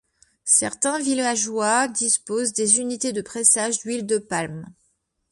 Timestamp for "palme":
4.17-4.65